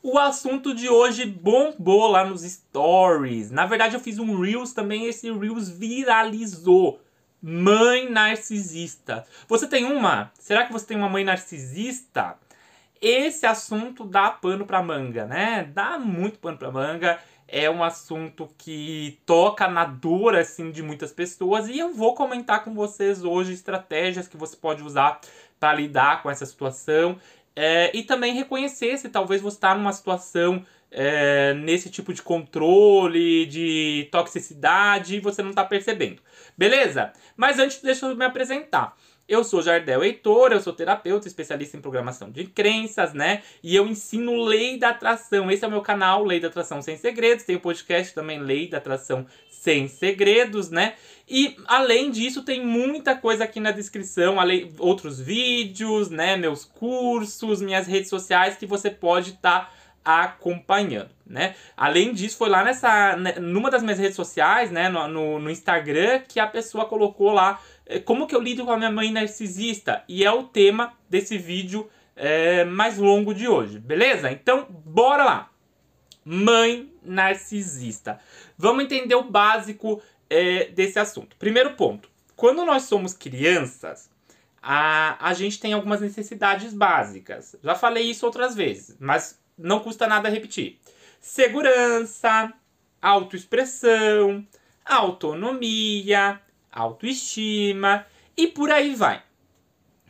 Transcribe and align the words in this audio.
O 0.00 0.16
assunto 0.16 0.72
de 0.72 0.88
hoje 0.88 1.26
bombou 1.26 2.06
lá 2.06 2.24
nos 2.24 2.42
stories. 2.42 3.50
Na 3.50 3.66
verdade, 3.66 3.96
eu 3.96 4.00
fiz 4.00 4.16
um 4.18 4.40
Reels 4.40 4.72
também, 4.72 5.06
esse 5.06 5.30
Reels 5.30 5.68
viralizou. 5.68 7.00
Mãe 7.42 8.08
narcisista. 8.08 9.26
Você 9.48 9.66
tem 9.66 9.84
uma? 9.84 10.30
Será 10.38 10.64
que 10.64 10.72
você 10.72 10.86
tem 10.86 10.96
uma 10.96 11.08
mãe 11.08 11.24
narcisista? 11.24 12.36
Esse 13.00 13.44
assunto 13.44 14.04
dá 14.04 14.30
pano 14.30 14.64
pra 14.64 14.82
manga, 14.82 15.26
né? 15.26 15.68
Dá 15.74 15.98
muito 15.98 16.38
pano 16.38 16.58
pra 16.58 16.70
manga. 16.70 17.18
É 17.48 17.68
um 17.68 17.82
assunto 17.82 18.48
que 18.56 19.18
toca 19.26 19.66
na 19.66 19.84
dor, 19.84 20.36
assim, 20.36 20.70
de 20.70 20.82
muitas 20.82 21.10
pessoas. 21.12 21.66
E 21.68 21.76
eu 21.76 21.92
vou 21.92 22.14
comentar 22.14 22.62
com 22.62 22.72
vocês 22.72 23.24
hoje 23.24 23.52
estratégias 23.52 24.28
que 24.28 24.36
você 24.36 24.56
pode 24.56 24.82
usar 24.82 25.20
para 25.58 25.74
lidar 25.74 26.22
com 26.22 26.30
essa 26.30 26.46
situação. 26.46 27.18
É, 27.60 27.90
e 27.92 28.04
também 28.04 28.34
reconhecer 28.34 28.96
se 28.98 29.08
talvez 29.08 29.42
você 29.42 29.56
está 29.56 29.74
numa 29.74 29.92
situação 29.92 30.64
é, 30.92 31.54
nesse 31.54 31.90
tipo 31.90 32.14
de 32.14 32.22
controle, 32.22 33.46
de 33.46 34.08
toxicidade, 34.12 35.16
e 35.16 35.20
você 35.20 35.42
não 35.42 35.50
está 35.50 35.64
percebendo. 35.64 36.22
Beleza? 36.56 37.12
Mas 37.36 37.58
antes, 37.58 37.82
deixa 37.82 38.06
eu 38.06 38.14
me 38.14 38.24
apresentar. 38.24 38.96
Eu 39.28 39.44
sou 39.44 39.60
Jardel 39.60 40.02
Heitor, 40.02 40.52
eu 40.52 40.60
sou 40.60 40.72
terapeuta, 40.72 41.28
especialista 41.28 41.76
em 41.76 41.82
programação 41.82 42.30
de 42.30 42.46
crenças, 42.46 43.12
né? 43.12 43.42
E 43.62 43.76
eu 43.76 43.86
ensino 43.86 44.42
Lei 44.42 44.78
da 44.78 44.88
Atração. 44.88 45.50
Esse 45.50 45.66
é 45.66 45.68
o 45.68 45.70
meu 45.70 45.82
canal, 45.82 46.24
Lei 46.24 46.40
da 46.40 46.48
Atração 46.48 46.80
Sem 46.80 46.96
Segredos. 46.96 47.44
Tem 47.44 47.54
o 47.54 47.60
podcast 47.60 48.14
também, 48.14 48.40
Lei 48.40 48.68
da 48.68 48.78
Atração 48.78 49.26
Sem 49.50 49.86
Segredos, 49.86 50.70
né? 50.70 50.94
E 51.28 51.54
além 51.66 52.10
disso, 52.10 52.42
tem 52.42 52.64
muita 52.64 53.14
coisa 53.14 53.44
aqui 53.44 53.60
na 53.60 53.70
descrição, 53.70 54.40
além 54.40 54.72
outros 54.78 55.20
vídeos, 55.20 56.08
né? 56.08 56.34
Meus 56.34 56.64
cursos, 56.64 57.60
minhas 57.60 57.86
redes 57.86 58.08
sociais 58.08 58.56
que 58.56 58.64
você 58.64 58.90
pode 58.90 59.32
estar. 59.32 59.66
Tá 59.66 59.78
acompanhando, 60.08 61.10
né? 61.26 61.54
Além 61.76 62.14
disso, 62.14 62.38
foi 62.38 62.48
lá 62.48 62.64
nessa, 62.64 63.14
né, 63.16 63.34
numa 63.38 63.70
das 63.70 63.82
minhas 63.82 63.98
redes 63.98 64.16
sociais, 64.16 64.70
né, 64.70 64.88
no, 64.88 65.06
no, 65.06 65.38
no 65.38 65.50
Instagram, 65.50 66.22
que 66.26 66.40
a 66.40 66.46
pessoa 66.46 66.86
colocou 66.86 67.30
lá 67.30 67.60
como 68.04 68.26
que 68.26 68.34
eu 68.34 68.40
lido 68.40 68.64
com 68.64 68.72
a 68.72 68.76
minha 68.76 68.90
mãe 68.90 69.10
narcisista? 69.10 70.04
E 70.08 70.24
é 70.24 70.30
o 70.30 70.44
tema 70.44 70.92
desse 71.08 71.38
vídeo 71.38 71.88
é, 72.14 72.64
mais 72.64 72.98
longo 72.98 73.32
de 73.32 73.48
hoje, 73.48 73.78
beleza? 73.78 74.30
Então, 74.30 74.66
bora 74.70 75.24
lá! 75.24 75.50
Mãe 76.24 76.92
narcisista. 77.02 78.20
Vamos 78.56 78.84
entender 78.84 79.14
o 79.14 79.30
básico 79.30 80.02
é, 80.28 80.66
desse 80.66 80.98
assunto. 80.98 81.36
Primeiro 81.36 81.74
ponto: 81.74 82.10
quando 82.36 82.64
nós 82.64 82.82
somos 82.82 83.14
crianças, 83.14 84.10
a, 84.62 85.16
a 85.26 85.32
gente 85.32 85.58
tem 85.58 85.72
algumas 85.72 86.00
necessidades 86.00 86.74
básicas. 86.74 87.56
Já 87.62 87.74
falei 87.74 88.10
isso 88.10 88.26
outras 88.26 88.54
vezes, 88.54 88.96
mas 89.00 89.40
não 89.56 89.80
custa 89.80 90.06
nada 90.06 90.28
repetir: 90.28 90.78
segurança, 91.20 92.52
autoexpressão, 93.00 94.46
autonomia, 94.84 96.40
autoestima 96.72 98.06
e 98.36 98.46
por 98.46 98.70
aí 98.70 98.94
vai, 98.94 99.22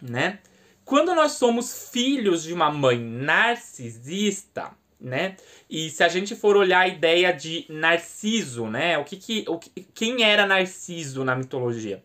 né? 0.01 0.39
Quando 0.85 1.15
nós 1.15 1.33
somos 1.33 1.91
filhos 1.91 2.43
de 2.43 2.53
uma 2.53 2.71
mãe 2.71 2.99
narcisista, 2.99 4.71
né? 5.01 5.37
E 5.69 5.91
se 5.91 6.03
a 6.03 6.09
gente 6.09 6.35
for 6.35 6.57
olhar 6.57 6.81
a 6.81 6.89
ideia 6.89 7.33
de 7.33 7.67
Narciso, 7.69 8.67
né? 8.67 8.99
O 8.99 9.05
que 9.05 9.17
que, 9.17 9.45
o 9.47 9.59
que 9.59 9.71
quem 9.95 10.25
era 10.25 10.47
Narciso 10.47 11.25
na 11.25 11.37
mitologia? 11.37 12.03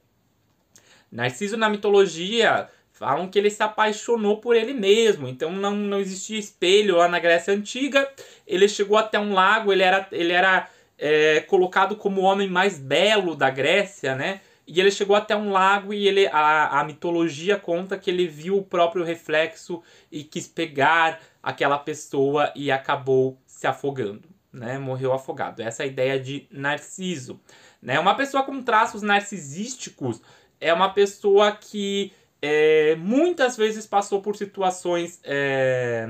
Narciso 1.11 1.57
na 1.57 1.69
mitologia 1.69 2.69
falam 2.91 3.27
que 3.27 3.39
ele 3.39 3.49
se 3.49 3.63
apaixonou 3.63 4.37
por 4.37 4.55
ele 4.55 4.73
mesmo, 4.73 5.27
então 5.27 5.51
não, 5.51 5.75
não 5.75 5.99
existia 5.99 6.37
espelho 6.37 6.97
lá 6.97 7.07
na 7.07 7.19
Grécia 7.19 7.53
Antiga. 7.53 8.09
Ele 8.45 8.67
chegou 8.67 8.97
até 8.97 9.19
um 9.19 9.33
lago, 9.33 9.73
ele 9.73 9.83
era, 9.83 10.07
ele 10.11 10.31
era 10.31 10.69
é, 10.97 11.41
colocado 11.41 11.95
como 11.95 12.21
o 12.21 12.23
homem 12.23 12.49
mais 12.49 12.77
belo 12.77 13.35
da 13.35 13.49
Grécia, 13.49 14.15
né? 14.15 14.41
E 14.65 14.79
ele 14.79 14.91
chegou 14.91 15.15
até 15.15 15.35
um 15.35 15.51
lago 15.51 15.93
e 15.93 16.07
ele 16.07 16.27
a, 16.27 16.79
a 16.79 16.83
mitologia 16.83 17.57
conta 17.57 17.97
que 17.97 18.09
ele 18.09 18.27
viu 18.27 18.57
o 18.57 18.63
próprio 18.63 19.03
reflexo 19.03 19.81
e 20.09 20.23
quis 20.23 20.47
pegar 20.47 21.19
aquela 21.41 21.77
pessoa 21.77 22.51
e 22.55 22.71
acabou 22.71 23.37
se 23.45 23.67
afogando, 23.67 24.29
né? 24.51 24.77
Morreu 24.77 25.11
afogado. 25.11 25.61
Essa 25.61 25.83
é 25.83 25.85
a 25.85 25.87
ideia 25.87 26.19
de 26.19 26.47
Narciso, 26.49 27.41
né? 27.81 27.99
Uma 27.99 28.15
pessoa 28.15 28.43
com 28.43 28.61
traços 28.61 29.01
narcisísticos 29.01 30.21
é 30.61 30.73
uma 30.73 30.93
pessoa 30.93 31.51
que 31.51 32.13
é, 32.41 32.95
muitas 32.95 33.57
vezes 33.57 33.85
passou 33.85 34.21
por 34.21 34.37
situações 34.37 35.19
é, 35.23 36.07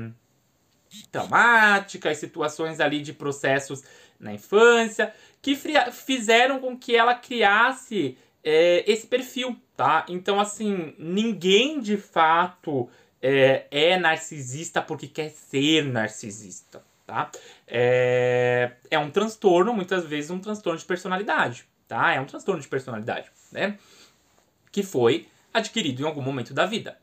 traumáticas, 1.10 2.18
situações 2.18 2.80
ali 2.80 3.00
de 3.00 3.12
processos 3.12 3.82
na 4.24 4.32
infância, 4.32 5.12
que 5.40 5.54
fizeram 5.92 6.58
com 6.58 6.76
que 6.76 6.96
ela 6.96 7.14
criasse 7.14 8.16
é, 8.42 8.82
esse 8.90 9.06
perfil, 9.06 9.56
tá? 9.76 10.04
Então, 10.08 10.40
assim, 10.40 10.94
ninguém 10.98 11.80
de 11.80 11.96
fato 11.96 12.88
é, 13.22 13.66
é 13.70 13.98
narcisista 13.98 14.82
porque 14.82 15.06
quer 15.06 15.30
ser 15.30 15.84
narcisista, 15.84 16.82
tá? 17.06 17.30
É, 17.66 18.72
é 18.90 18.98
um 18.98 19.10
transtorno, 19.10 19.72
muitas 19.72 20.06
vezes, 20.06 20.30
um 20.30 20.38
transtorno 20.38 20.78
de 20.78 20.84
personalidade, 20.84 21.66
tá? 21.86 22.12
É 22.12 22.20
um 22.20 22.26
transtorno 22.26 22.60
de 22.60 22.68
personalidade, 22.68 23.30
né? 23.52 23.78
Que 24.72 24.82
foi 24.82 25.28
adquirido 25.52 26.02
em 26.02 26.06
algum 26.06 26.22
momento 26.22 26.52
da 26.52 26.66
vida. 26.66 26.98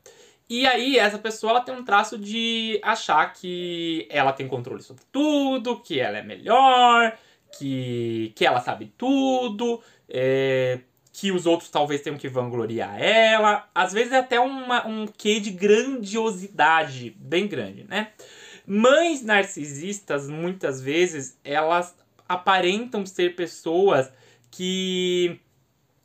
E 0.52 0.66
aí, 0.66 0.98
essa 0.98 1.16
pessoa 1.16 1.52
ela 1.52 1.60
tem 1.62 1.74
um 1.74 1.82
traço 1.82 2.18
de 2.18 2.78
achar 2.82 3.32
que 3.32 4.06
ela 4.10 4.34
tem 4.34 4.46
controle 4.46 4.82
sobre 4.82 5.02
tudo, 5.10 5.80
que 5.80 5.98
ela 5.98 6.18
é 6.18 6.22
melhor, 6.22 7.16
que, 7.56 8.34
que 8.36 8.44
ela 8.44 8.60
sabe 8.60 8.92
tudo, 8.98 9.80
é, 10.06 10.80
que 11.10 11.32
os 11.32 11.46
outros 11.46 11.70
talvez 11.70 12.02
tenham 12.02 12.18
que 12.18 12.28
vangloriar 12.28 13.00
ela. 13.02 13.66
Às 13.74 13.94
vezes 13.94 14.12
é 14.12 14.18
até 14.18 14.38
uma, 14.38 14.86
um 14.86 15.06
quê 15.06 15.40
de 15.40 15.52
grandiosidade 15.52 17.16
bem 17.18 17.46
grande, 17.46 17.84
né? 17.84 18.12
Mães 18.66 19.22
narcisistas, 19.22 20.28
muitas 20.28 20.82
vezes, 20.82 21.38
elas 21.42 21.96
aparentam 22.28 23.06
ser 23.06 23.34
pessoas 23.34 24.12
que 24.50 25.40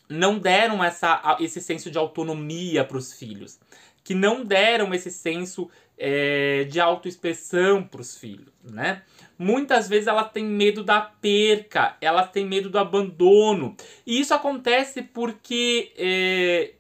não 0.09 0.40
deram 0.40 0.81
essa, 0.81 1.36
esse 1.41 1.59
senso 1.59 1.91
de 1.91 1.97
autonomia 1.97 2.86
para 2.86 2.97
os 2.97 3.12
filhos, 3.12 3.59
que 4.07 4.16
não 4.16 4.45
deram 4.45 4.94
esse 4.94 5.12
senso 5.12 5.69
é, 5.97 6.63
de 6.63 6.79
autoexpressão 6.79 7.84
para 7.84 8.00
os 8.00 8.18
filhos, 8.18 8.53
né? 8.63 9.01
Muitas 9.38 9.90
vezes 9.90 10.07
ela 10.07 10.23
tem 10.23 10.45
medo 10.45 10.81
da 10.81 11.01
perca, 11.01 11.97
ela 12.00 12.25
tem 12.25 12.45
medo 12.45 12.69
do 12.69 12.79
abandono. 12.79 13.75
E 14.06 14.18
isso 14.18 14.34
acontece 14.34 15.01
porque, 15.01 15.91
é, 15.97 16.72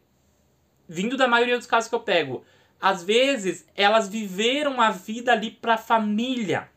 vindo 0.87 1.17
da 1.17 1.27
maioria 1.27 1.57
dos 1.57 1.67
casos 1.67 1.89
que 1.89 1.95
eu 1.95 1.99
pego, 1.99 2.45
às 2.79 3.03
vezes 3.03 3.67
elas 3.75 4.07
viveram 4.07 4.79
a 4.79 4.89
vida 4.89 5.33
ali 5.33 5.51
para 5.51 5.73
a 5.73 5.77
família 5.77 6.69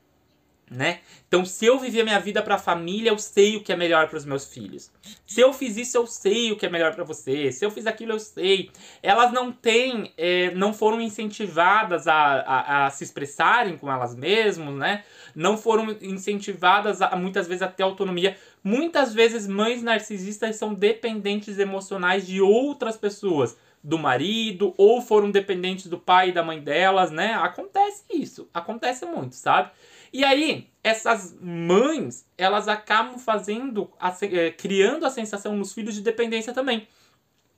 né? 0.70 1.00
Então, 1.26 1.44
se 1.44 1.66
eu 1.66 1.80
viver 1.80 2.04
minha 2.04 2.20
vida 2.20 2.40
para 2.40 2.54
a 2.54 2.58
família, 2.58 3.10
eu 3.10 3.18
sei 3.18 3.56
o 3.56 3.62
que 3.62 3.72
é 3.72 3.76
melhor 3.76 4.08
para 4.08 4.16
os 4.16 4.24
meus 4.24 4.46
filhos. 4.46 4.90
Se 5.26 5.40
eu 5.40 5.52
fiz 5.52 5.76
isso, 5.76 5.96
eu 5.96 6.06
sei 6.06 6.52
o 6.52 6.56
que 6.56 6.64
é 6.64 6.68
melhor 6.68 6.94
para 6.94 7.02
você. 7.02 7.50
Se 7.50 7.64
eu 7.64 7.72
fiz 7.72 7.86
aquilo, 7.88 8.12
eu 8.12 8.20
sei. 8.20 8.70
Elas 9.02 9.32
não 9.32 9.50
têm, 9.50 10.12
é, 10.16 10.52
não 10.52 10.72
foram 10.72 11.00
incentivadas 11.00 12.06
a, 12.06 12.14
a, 12.14 12.86
a, 12.86 12.90
se 12.90 13.02
expressarem 13.02 13.76
com 13.76 13.90
elas 13.90 14.14
mesmas, 14.14 14.74
né? 14.76 15.02
Não 15.34 15.56
foram 15.56 15.96
incentivadas 16.00 17.02
a, 17.02 17.16
muitas 17.16 17.48
vezes 17.48 17.62
a 17.62 17.68
ter 17.68 17.82
autonomia. 17.82 18.36
Muitas 18.62 19.12
vezes, 19.12 19.48
mães 19.48 19.82
narcisistas 19.82 20.54
são 20.54 20.72
dependentes 20.72 21.58
emocionais 21.58 22.26
de 22.26 22.40
outras 22.40 22.96
pessoas 22.96 23.56
do 23.82 23.98
marido 23.98 24.74
ou 24.76 25.00
foram 25.00 25.30
dependentes 25.30 25.86
do 25.86 25.98
pai 25.98 26.28
e 26.28 26.32
da 26.32 26.42
mãe 26.42 26.60
delas, 26.60 27.10
né? 27.10 27.34
Acontece 27.34 28.04
isso, 28.12 28.48
acontece 28.52 29.06
muito, 29.06 29.34
sabe? 29.34 29.70
E 30.12 30.24
aí, 30.24 30.68
essas 30.82 31.36
mães, 31.40 32.26
elas 32.36 32.68
acabam 32.68 33.18
fazendo, 33.18 33.90
eh, 34.22 34.50
criando 34.50 35.06
a 35.06 35.10
sensação 35.10 35.56
nos 35.56 35.72
filhos 35.72 35.94
de 35.94 36.02
dependência 36.02 36.52
também, 36.52 36.88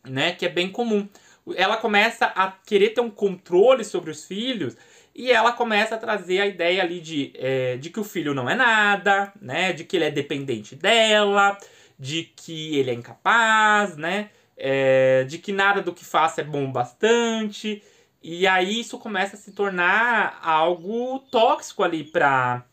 né? 0.04 0.32
Que 0.32 0.46
é 0.46 0.48
bem 0.48 0.70
comum. 0.70 1.08
Ela 1.56 1.76
começa 1.76 2.26
a 2.26 2.52
querer 2.52 2.90
ter 2.90 3.00
um 3.00 3.10
controle 3.10 3.84
sobre 3.84 4.10
os 4.10 4.26
filhos 4.26 4.76
e 5.14 5.30
ela 5.30 5.52
começa 5.52 5.94
a 5.94 5.98
trazer 5.98 6.40
a 6.40 6.46
ideia 6.46 6.82
ali 6.82 7.00
de, 7.00 7.32
é, 7.34 7.76
de 7.76 7.90
que 7.90 8.00
o 8.00 8.04
filho 8.04 8.34
não 8.34 8.48
é 8.48 8.54
nada, 8.54 9.32
né? 9.40 9.72
De 9.72 9.84
que 9.84 9.96
ele 9.96 10.06
é 10.06 10.10
dependente 10.10 10.76
dela, 10.76 11.58
de 11.98 12.24
que 12.24 12.78
ele 12.78 12.90
é 12.90 12.94
incapaz, 12.94 13.96
né? 13.96 14.30
É, 14.56 15.24
de 15.24 15.38
que 15.38 15.52
nada 15.52 15.82
do 15.82 15.92
que 15.92 16.04
faça 16.04 16.40
é 16.42 16.44
bom 16.44 16.70
bastante. 16.70 17.82
E 18.22 18.46
aí 18.46 18.80
isso 18.80 18.98
começa 18.98 19.36
a 19.36 19.38
se 19.38 19.52
tornar 19.52 20.38
algo 20.42 21.18
tóxico 21.30 21.82
ali 21.82 22.04
para 22.04 22.64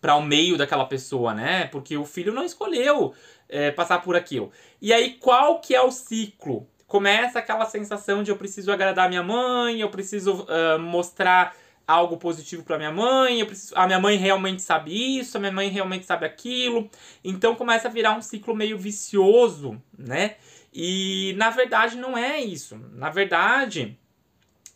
para 0.00 0.14
o 0.16 0.22
meio 0.22 0.56
daquela 0.56 0.86
pessoa, 0.86 1.34
né? 1.34 1.66
Porque 1.66 1.94
o 1.94 2.06
filho 2.06 2.32
não 2.32 2.42
escolheu 2.42 3.12
é, 3.50 3.70
passar 3.70 4.00
por 4.00 4.16
aquilo. 4.16 4.50
E 4.80 4.94
aí 4.94 5.14
qual 5.14 5.60
que 5.60 5.74
é 5.74 5.82
o 5.82 5.90
ciclo? 5.90 6.66
Começa 6.86 7.38
aquela 7.38 7.66
sensação 7.66 8.22
de 8.22 8.30
eu 8.30 8.36
preciso 8.36 8.72
agradar 8.72 9.10
minha 9.10 9.22
mãe, 9.22 9.80
eu 9.80 9.90
preciso 9.90 10.44
uh, 10.44 10.78
mostrar 10.78 11.54
algo 11.86 12.16
positivo 12.16 12.62
para 12.62 12.78
minha 12.78 12.90
mãe, 12.90 13.40
eu 13.40 13.46
preciso, 13.46 13.74
a 13.76 13.86
minha 13.86 13.98
mãe 13.98 14.16
realmente 14.16 14.62
sabe 14.62 15.18
isso, 15.18 15.36
a 15.36 15.40
minha 15.40 15.52
mãe 15.52 15.68
realmente 15.68 16.06
sabe 16.06 16.24
aquilo. 16.24 16.88
Então 17.22 17.54
começa 17.54 17.88
a 17.88 17.90
virar 17.90 18.16
um 18.16 18.22
ciclo 18.22 18.54
meio 18.54 18.78
vicioso, 18.78 19.80
né? 19.96 20.36
E 20.72 21.34
na 21.36 21.50
verdade 21.50 21.96
não 21.96 22.16
é 22.16 22.40
isso. 22.40 22.76
Na 22.92 23.10
verdade, 23.10 23.98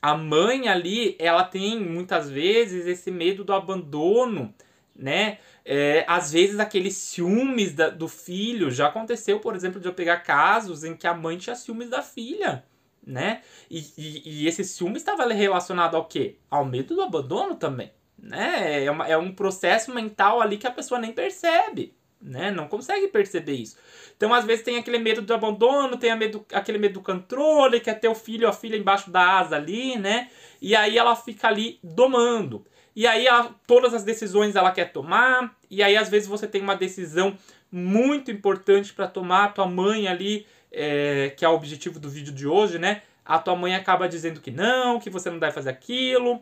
a 0.05 0.15
mãe 0.15 0.69
ali, 0.69 1.17
ela 1.19 1.43
tem 1.45 1.81
muitas 1.81 2.29
vezes 2.29 2.87
esse 2.87 3.11
medo 3.11 3.43
do 3.43 3.55
abandono, 3.55 4.55
né? 4.95 5.39
É, 5.65 6.05
às 6.07 6.31
vezes 6.31 6.59
aqueles 6.59 6.95
ciúmes 6.95 7.73
da, 7.73 7.89
do 7.89 8.07
filho. 8.07 8.71
Já 8.71 8.89
aconteceu, 8.89 9.41
por 9.41 9.57
exemplo, 9.57 9.81
de 9.81 9.89
eu 9.89 9.95
pegar 9.95 10.19
casos 10.19 10.85
em 10.85 10.95
que 10.95 11.07
a 11.07 11.15
mãe 11.15 11.39
tinha 11.39 11.57
ciúmes 11.57 11.89
da 11.89 12.03
filha 12.03 12.63
né? 13.07 13.43
E, 13.71 13.79
e, 13.97 14.23
e 14.25 14.47
esse 14.47 14.65
ciúme 14.65 14.97
estava 14.97 15.27
relacionado 15.33 15.95
ao 15.97 16.07
quê? 16.07 16.39
Ao 16.51 16.65
medo 16.65 16.95
do 16.95 17.03
abandono 17.03 17.55
também, 17.55 17.91
né? 18.19 18.85
É, 18.85 18.91
uma, 18.91 19.07
é 19.07 19.17
um 19.17 19.35
processo 19.35 19.93
mental 19.93 20.41
ali 20.41 20.59
que 20.59 20.67
a 20.67 20.71
pessoa 20.71 21.01
nem 21.01 21.13
percebe, 21.13 21.95
né? 22.25 22.51
Não 22.51 22.67
consegue 22.67 23.07
perceber 23.09 23.53
isso. 23.53 23.77
Então, 24.17 24.33
às 24.33 24.45
vezes, 24.45 24.65
tem 24.65 24.79
aquele 24.79 24.99
medo 24.99 25.21
do 25.21 25.35
abandono, 25.35 25.97
tem 25.99 26.17
medo, 26.17 26.45
aquele 26.53 26.79
medo 26.79 26.95
do 26.95 27.03
controle, 27.03 27.81
quer 27.81 28.01
ter 28.01 28.09
o 28.09 28.15
filho 28.15 28.47
ou 28.47 28.51
a 28.51 28.53
filha 28.53 28.77
embaixo 28.77 29.11
da 29.11 29.39
asa 29.39 29.57
ali, 29.57 29.97
né? 29.99 30.31
E 30.61 30.75
aí 30.75 30.97
ela 30.97 31.15
fica 31.15 31.49
ali 31.49 31.79
domando. 31.83 32.65
E 32.97 33.07
aí 33.07 33.27
ela, 33.27 33.55
todas 33.67 33.93
as 33.93 34.05
decisões 34.05 34.57
ela 34.57 34.73
quer 34.73 34.93
tomar, 34.93 35.55
e 35.69 35.83
aí 35.83 35.97
às 35.97 36.09
vezes 36.09 36.29
você 36.29 36.47
tem 36.47 36.63
uma 36.63 36.77
decisão 36.77 37.37
muito 37.71 38.31
importante 38.31 38.93
para 38.93 39.09
tomar, 39.09 39.53
tua 39.53 39.67
mãe 39.67 40.07
ali 40.07 40.47
é, 40.71 41.33
que 41.37 41.45
é 41.45 41.49
o 41.49 41.55
objetivo 41.55 41.99
do 41.99 42.09
vídeo 42.09 42.33
de 42.33 42.47
hoje, 42.47 42.79
né? 42.79 43.03
A 43.25 43.39
tua 43.39 43.57
mãe 43.57 43.75
acaba 43.75 44.09
dizendo 44.09 44.41
que 44.41 44.51
não, 44.51 45.01
que 45.01 45.11
você 45.11 45.31
não 45.31 45.39
deve 45.39 45.53
fazer 45.53 45.71
aquilo. 45.71 46.41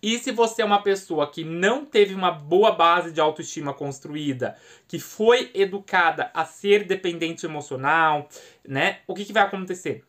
E 0.00 0.18
se 0.18 0.30
você 0.30 0.62
é 0.62 0.64
uma 0.64 0.82
pessoa 0.82 1.28
que 1.28 1.42
não 1.42 1.84
teve 1.84 2.14
uma 2.14 2.30
boa 2.30 2.70
base 2.70 3.10
de 3.10 3.20
autoestima 3.20 3.74
construída, 3.74 4.56
que 4.86 5.00
foi 5.00 5.50
educada 5.54 6.30
a 6.32 6.44
ser 6.44 6.84
dependente 6.84 7.44
emocional, 7.44 8.28
né? 8.66 9.00
O 9.08 9.14
que, 9.14 9.24
que 9.24 9.32
vai 9.32 9.42
acontecer? 9.42 10.04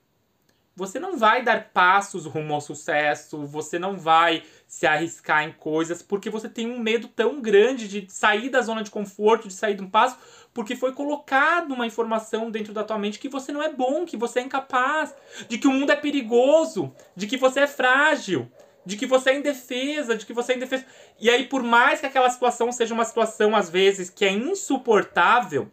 Você 0.75 0.99
não 0.99 1.17
vai 1.17 1.43
dar 1.43 1.71
passos 1.73 2.25
rumo 2.25 2.53
ao 2.53 2.61
sucesso, 2.61 3.45
você 3.45 3.77
não 3.77 3.97
vai 3.97 4.43
se 4.65 4.87
arriscar 4.87 5.43
em 5.43 5.51
coisas 5.51 6.01
porque 6.01 6.29
você 6.29 6.47
tem 6.47 6.71
um 6.71 6.79
medo 6.79 7.07
tão 7.09 7.41
grande 7.41 7.87
de 7.87 8.09
sair 8.09 8.49
da 8.49 8.61
zona 8.61 8.83
de 8.83 8.91
conforto, 8.91 9.47
de 9.47 9.53
sair 9.53 9.73
de 9.73 9.83
um 9.83 9.89
passo, 9.89 10.17
porque 10.53 10.75
foi 10.75 10.93
colocado 10.93 11.73
uma 11.73 11.85
informação 11.85 12.49
dentro 12.49 12.73
da 12.73 12.83
tua 12.83 12.97
mente 12.97 13.19
que 13.19 13.27
você 13.27 13.51
não 13.51 13.61
é 13.61 13.73
bom, 13.73 14.05
que 14.05 14.15
você 14.15 14.39
é 14.39 14.43
incapaz, 14.43 15.13
de 15.49 15.57
que 15.57 15.67
o 15.67 15.71
mundo 15.71 15.91
é 15.91 15.97
perigoso, 15.97 16.93
de 17.13 17.27
que 17.27 17.35
você 17.35 17.61
é 17.61 17.67
frágil, 17.67 18.49
de 18.89 18.97
que 18.97 19.05
você 19.05 19.29
é 19.29 19.37
indefesa, 19.37 20.17
de 20.17 20.25
que 20.25 20.33
você 20.33 20.53
é 20.53 20.55
indefesa. 20.55 20.83
E 21.19 21.29
aí, 21.29 21.45
por 21.45 21.61
mais 21.61 21.99
que 21.99 22.07
aquela 22.07 22.27
situação 22.27 22.71
seja 22.71 22.91
uma 22.91 23.05
situação, 23.05 23.55
às 23.55 23.69
vezes, 23.69 24.09
que 24.09 24.25
é 24.25 24.31
insuportável, 24.31 25.69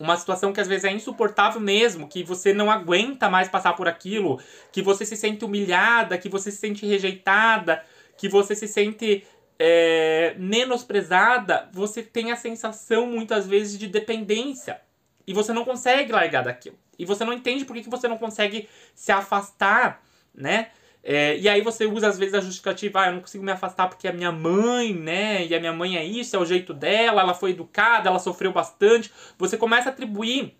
uma 0.00 0.16
situação 0.16 0.50
que 0.50 0.58
às 0.58 0.66
vezes 0.66 0.84
é 0.84 0.90
insuportável 0.90 1.60
mesmo, 1.60 2.08
que 2.08 2.24
você 2.24 2.54
não 2.54 2.70
aguenta 2.70 3.28
mais 3.28 3.50
passar 3.50 3.74
por 3.74 3.86
aquilo, 3.86 4.40
que 4.72 4.80
você 4.80 5.04
se 5.04 5.14
sente 5.14 5.44
humilhada, 5.44 6.16
que 6.16 6.30
você 6.30 6.50
se 6.50 6.56
sente 6.56 6.86
rejeitada, 6.86 7.84
que 8.16 8.30
você 8.30 8.56
se 8.56 8.66
sente 8.66 9.26
é, 9.58 10.34
menosprezada, 10.38 11.68
você 11.70 12.02
tem 12.02 12.32
a 12.32 12.36
sensação 12.36 13.06
muitas 13.06 13.46
vezes 13.46 13.78
de 13.78 13.86
dependência. 13.86 14.80
E 15.26 15.34
você 15.34 15.52
não 15.52 15.66
consegue 15.66 16.10
largar 16.10 16.44
daquilo. 16.44 16.78
E 16.98 17.04
você 17.04 17.26
não 17.26 17.32
entende 17.34 17.66
por 17.66 17.74
que, 17.74 17.82
que 17.82 17.90
você 17.90 18.08
não 18.08 18.16
consegue 18.16 18.70
se 18.94 19.12
afastar, 19.12 20.02
né? 20.34 20.70
É, 21.04 21.36
e 21.36 21.48
aí 21.48 21.60
você 21.62 21.84
usa 21.84 22.08
às 22.08 22.18
vezes 22.18 22.34
a 22.34 22.40
justificativa, 22.40 23.00
ah, 23.00 23.06
eu 23.08 23.14
não 23.14 23.20
consigo 23.20 23.44
me 23.44 23.50
afastar 23.50 23.88
porque 23.88 24.06
é 24.06 24.12
minha 24.12 24.30
mãe, 24.30 24.94
né? 24.94 25.44
E 25.44 25.54
a 25.54 25.58
minha 25.58 25.72
mãe 25.72 25.96
é 25.96 26.04
isso, 26.04 26.36
é 26.36 26.38
o 26.38 26.44
jeito 26.44 26.72
dela, 26.72 27.22
ela 27.22 27.34
foi 27.34 27.50
educada, 27.50 28.08
ela 28.08 28.20
sofreu 28.20 28.52
bastante. 28.52 29.10
Você 29.36 29.56
começa 29.56 29.88
a 29.88 29.92
atribuir 29.92 30.56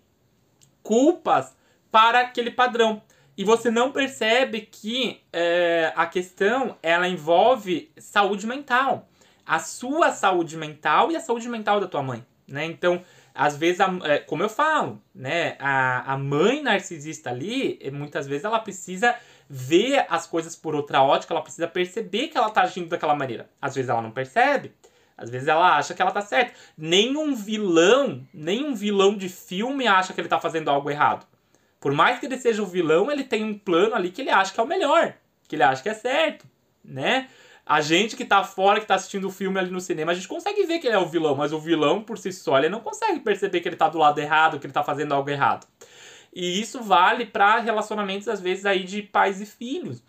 culpas 0.81 1.55
para 1.89 2.19
aquele 2.19 2.51
padrão. 2.51 3.01
E 3.37 3.43
você 3.43 3.71
não 3.71 3.91
percebe 3.91 4.61
que 4.61 5.21
é, 5.31 5.91
a 5.95 6.05
questão 6.05 6.77
ela 6.83 7.07
envolve 7.07 7.89
saúde 7.97 8.45
mental. 8.45 9.07
A 9.45 9.59
sua 9.59 10.11
saúde 10.11 10.55
mental 10.55 11.11
e 11.11 11.15
a 11.15 11.19
saúde 11.19 11.49
mental 11.49 11.79
da 11.79 11.87
tua 11.87 12.03
mãe. 12.03 12.23
Né? 12.47 12.65
Então, 12.65 13.01
às 13.33 13.57
vezes, 13.57 13.81
a, 13.81 13.91
é, 14.03 14.19
como 14.19 14.43
eu 14.43 14.49
falo, 14.49 15.01
né? 15.15 15.55
a, 15.59 16.13
a 16.13 16.17
mãe 16.17 16.61
narcisista 16.61 17.31
ali, 17.31 17.79
muitas 17.91 18.27
vezes 18.27 18.45
ela 18.45 18.59
precisa 18.59 19.15
ver 19.55 20.07
as 20.09 20.25
coisas 20.25 20.55
por 20.55 20.73
outra 20.73 21.03
ótica, 21.03 21.31
ela 21.31 21.43
precisa 21.43 21.67
perceber 21.67 22.29
que 22.29 22.35
ela 22.35 22.47
está 22.47 22.63
agindo 22.63 22.89
daquela 22.89 23.13
maneira. 23.13 23.47
Às 23.61 23.75
vezes 23.75 23.87
ela 23.87 24.01
não 24.01 24.09
percebe. 24.09 24.73
Às 25.15 25.29
vezes 25.29 25.47
ela 25.47 25.77
acha 25.77 25.93
que 25.93 26.01
ela 26.01 26.09
tá 26.09 26.21
certa. 26.21 26.55
Nenhum 26.75 27.35
vilão, 27.35 28.27
nenhum 28.33 28.73
vilão 28.73 29.15
de 29.15 29.29
filme 29.29 29.85
acha 29.85 30.11
que 30.11 30.19
ele 30.19 30.27
tá 30.27 30.39
fazendo 30.39 30.71
algo 30.71 30.89
errado. 30.89 31.27
Por 31.79 31.91
mais 31.91 32.19
que 32.19 32.25
ele 32.25 32.37
seja 32.39 32.63
o 32.63 32.65
vilão, 32.65 33.11
ele 33.11 33.23
tem 33.23 33.43
um 33.43 33.55
plano 33.55 33.93
ali 33.93 34.09
que 34.09 34.21
ele 34.21 34.31
acha 34.31 34.51
que 34.51 34.59
é 34.59 34.63
o 34.63 34.67
melhor, 34.67 35.13
que 35.47 35.55
ele 35.55 35.61
acha 35.61 35.83
que 35.83 35.89
é 35.89 35.93
certo, 35.93 36.47
né? 36.83 37.29
A 37.63 37.79
gente 37.79 38.15
que 38.15 38.25
tá 38.25 38.43
fora, 38.43 38.79
que 38.79 38.87
tá 38.87 38.95
assistindo 38.95 39.27
o 39.27 39.31
filme 39.31 39.59
ali 39.59 39.69
no 39.69 39.79
cinema, 39.79 40.13
a 40.13 40.15
gente 40.15 40.27
consegue 40.27 40.65
ver 40.65 40.79
que 40.79 40.87
ele 40.87 40.95
é 40.95 40.99
o 40.99 41.05
vilão, 41.05 41.35
mas 41.35 41.53
o 41.53 41.59
vilão 41.59 42.01
por 42.01 42.17
si 42.17 42.33
só, 42.33 42.57
ele 42.57 42.69
não 42.69 42.79
consegue 42.79 43.19
perceber 43.19 43.59
que 43.59 43.69
ele 43.69 43.75
tá 43.75 43.87
do 43.87 43.99
lado 43.99 44.19
errado, 44.19 44.59
que 44.59 44.65
ele 44.65 44.73
tá 44.73 44.83
fazendo 44.83 45.13
algo 45.13 45.29
errado. 45.29 45.67
E 46.35 46.59
isso 46.59 46.81
vale 46.81 47.25
para 47.25 47.59
relacionamentos 47.59 48.27
às 48.27 48.41
vezes 48.41 48.65
aí 48.65 48.83
de 48.83 49.01
pais 49.01 49.41
e 49.41 49.45
filhos. 49.45 50.01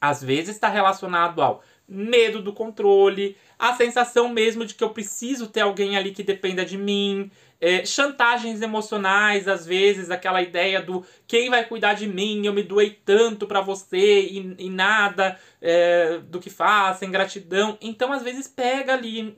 Às 0.00 0.22
vezes 0.22 0.54
está 0.54 0.68
relacionado 0.68 1.42
ao 1.42 1.62
medo 1.88 2.42
do 2.42 2.52
controle, 2.52 3.36
a 3.58 3.74
sensação 3.74 4.28
mesmo 4.28 4.64
de 4.64 4.74
que 4.74 4.84
eu 4.84 4.90
preciso 4.90 5.48
ter 5.48 5.60
alguém 5.60 5.96
ali 5.96 6.12
que 6.12 6.22
dependa 6.22 6.64
de 6.64 6.78
mim, 6.78 7.30
é, 7.64 7.82
chantagens 7.86 8.60
emocionais, 8.60 9.48
às 9.48 9.64
vezes, 9.64 10.10
aquela 10.10 10.42
ideia 10.42 10.82
do 10.82 11.02
quem 11.26 11.48
vai 11.48 11.64
cuidar 11.64 11.94
de 11.94 12.06
mim, 12.06 12.44
eu 12.44 12.52
me 12.52 12.62
doei 12.62 12.90
tanto 12.90 13.46
para 13.46 13.62
você 13.62 14.20
e, 14.20 14.54
e 14.58 14.68
nada 14.68 15.40
é, 15.62 16.18
do 16.28 16.40
que 16.40 16.50
faça, 16.50 17.06
ingratidão. 17.06 17.78
Então, 17.80 18.12
às 18.12 18.22
vezes, 18.22 18.46
pega 18.46 18.92
ali 18.92 19.18
em, 19.18 19.34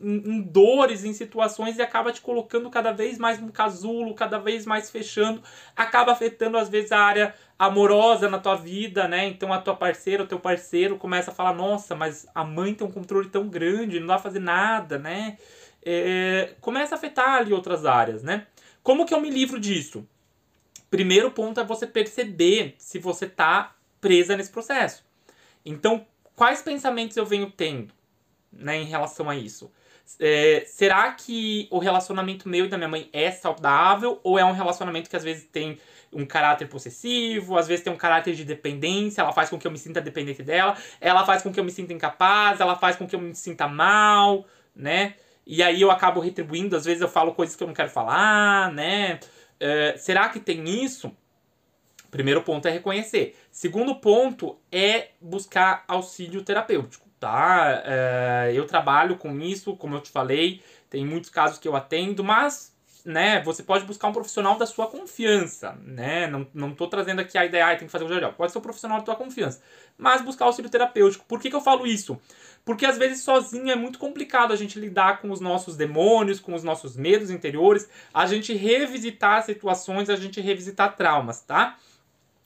em, 0.00 0.22
em, 0.24 0.40
dores, 0.40 1.04
em 1.04 1.12
situações 1.12 1.76
e 1.76 1.82
acaba 1.82 2.10
te 2.10 2.22
colocando 2.22 2.70
cada 2.70 2.92
vez 2.92 3.18
mais 3.18 3.38
no 3.38 3.52
casulo, 3.52 4.14
cada 4.14 4.38
vez 4.38 4.64
mais 4.64 4.90
fechando, 4.90 5.42
acaba 5.76 6.12
afetando, 6.12 6.56
às 6.56 6.70
vezes, 6.70 6.92
a 6.92 6.98
área 6.98 7.34
amorosa 7.58 8.26
na 8.30 8.38
tua 8.38 8.54
vida, 8.54 9.06
né? 9.06 9.26
Então, 9.26 9.52
a 9.52 9.60
tua 9.60 9.76
parceira, 9.76 10.22
o 10.22 10.26
teu 10.26 10.40
parceiro 10.40 10.96
começa 10.96 11.30
a 11.30 11.34
falar: 11.34 11.52
nossa, 11.52 11.94
mas 11.94 12.26
a 12.34 12.42
mãe 12.42 12.72
tem 12.72 12.86
um 12.86 12.90
controle 12.90 13.28
tão 13.28 13.46
grande, 13.46 14.00
não 14.00 14.06
dá 14.06 14.14
pra 14.14 14.22
fazer 14.22 14.40
nada, 14.40 14.98
né? 14.98 15.36
É, 15.86 16.54
começa 16.60 16.96
a 16.96 16.98
afetar 16.98 17.34
ali 17.34 17.52
outras 17.52 17.86
áreas, 17.86 18.22
né? 18.22 18.48
Como 18.82 19.06
que 19.06 19.14
eu 19.14 19.20
me 19.20 19.30
livro 19.30 19.60
disso? 19.60 20.06
Primeiro 20.90 21.30
ponto 21.30 21.60
é 21.60 21.64
você 21.64 21.86
perceber 21.86 22.74
se 22.78 22.98
você 22.98 23.26
tá 23.26 23.74
presa 24.00 24.36
nesse 24.36 24.50
processo. 24.50 25.04
Então, 25.64 26.06
quais 26.34 26.60
pensamentos 26.62 27.16
eu 27.16 27.24
venho 27.24 27.50
tendo 27.50 27.92
né, 28.52 28.76
em 28.76 28.84
relação 28.84 29.30
a 29.30 29.36
isso? 29.36 29.70
É, 30.20 30.64
será 30.66 31.12
que 31.12 31.66
o 31.70 31.78
relacionamento 31.78 32.48
meu 32.48 32.66
e 32.66 32.68
da 32.68 32.76
minha 32.76 32.88
mãe 32.88 33.08
é 33.12 33.30
saudável 33.30 34.20
ou 34.22 34.38
é 34.38 34.44
um 34.44 34.52
relacionamento 34.52 35.10
que 35.10 35.16
às 35.16 35.24
vezes 35.24 35.44
tem 35.44 35.78
um 36.12 36.24
caráter 36.24 36.68
possessivo, 36.68 37.58
às 37.58 37.66
vezes 37.66 37.82
tem 37.84 37.92
um 37.92 37.96
caráter 37.96 38.34
de 38.34 38.44
dependência, 38.44 39.20
ela 39.20 39.32
faz 39.32 39.50
com 39.50 39.58
que 39.58 39.66
eu 39.66 39.70
me 39.70 39.78
sinta 39.78 40.00
dependente 40.00 40.42
dela, 40.42 40.76
ela 41.00 41.26
faz 41.26 41.42
com 41.42 41.52
que 41.52 41.58
eu 41.58 41.64
me 41.64 41.72
sinta 41.72 41.92
incapaz, 41.92 42.60
ela 42.60 42.76
faz 42.76 42.96
com 42.96 43.06
que 43.06 43.16
eu 43.16 43.20
me 43.20 43.34
sinta 43.34 43.66
mal, 43.66 44.46
né? 44.74 45.16
E 45.46 45.62
aí 45.62 45.80
eu 45.80 45.90
acabo 45.90 46.20
retribuindo, 46.20 46.74
às 46.74 46.84
vezes 46.84 47.00
eu 47.00 47.08
falo 47.08 47.32
coisas 47.32 47.54
que 47.54 47.62
eu 47.62 47.68
não 47.68 47.74
quero 47.74 47.88
falar, 47.88 48.72
né? 48.72 49.20
Uh, 49.56 49.96
será 49.96 50.28
que 50.28 50.40
tem 50.40 50.84
isso? 50.84 51.12
Primeiro 52.10 52.42
ponto 52.42 52.66
é 52.66 52.70
reconhecer. 52.70 53.36
Segundo 53.50 53.94
ponto 53.94 54.58
é 54.72 55.10
buscar 55.20 55.84
auxílio 55.86 56.42
terapêutico, 56.42 57.08
tá? 57.20 57.82
Uh, 57.84 58.52
eu 58.52 58.66
trabalho 58.66 59.16
com 59.16 59.40
isso, 59.40 59.76
como 59.76 59.94
eu 59.94 60.00
te 60.00 60.10
falei, 60.10 60.62
tem 60.90 61.06
muitos 61.06 61.30
casos 61.30 61.58
que 61.58 61.68
eu 61.68 61.76
atendo, 61.76 62.24
mas 62.24 62.74
né, 63.06 63.40
você 63.42 63.62
pode 63.62 63.84
buscar 63.84 64.08
um 64.08 64.12
profissional 64.12 64.58
da 64.58 64.66
sua 64.66 64.88
confiança, 64.88 65.78
né? 65.84 66.26
Não, 66.26 66.44
não 66.52 66.74
tô 66.74 66.88
trazendo 66.88 67.20
aqui 67.20 67.38
a 67.38 67.46
ideia, 67.46 67.68
ah, 67.68 67.76
tem 67.76 67.86
que 67.86 67.92
fazer 67.92 68.04
o 68.04 68.08
geral. 68.08 68.32
Pode 68.32 68.50
ser 68.50 68.58
um 68.58 68.62
profissional 68.62 68.98
da 68.98 69.04
tua 69.04 69.14
confiança. 69.14 69.62
Mas 69.96 70.22
buscar 70.22 70.46
auxílio 70.46 70.68
terapêutico. 70.68 71.24
Por 71.24 71.40
que, 71.40 71.48
que 71.48 71.54
eu 71.54 71.60
falo 71.60 71.86
isso? 71.86 72.20
Porque 72.66 72.84
às 72.84 72.98
vezes 72.98 73.22
sozinho 73.22 73.70
é 73.70 73.76
muito 73.76 73.98
complicado 73.98 74.52
a 74.52 74.56
gente 74.56 74.78
lidar 74.78 75.22
com 75.22 75.30
os 75.30 75.40
nossos 75.40 75.76
demônios, 75.76 76.40
com 76.40 76.52
os 76.52 76.62
nossos 76.62 76.96
medos 76.96 77.30
interiores, 77.30 77.88
a 78.12 78.26
gente 78.26 78.52
revisitar 78.52 79.42
situações, 79.44 80.10
a 80.10 80.16
gente 80.16 80.40
revisitar 80.40 80.96
traumas, 80.96 81.40
tá? 81.40 81.78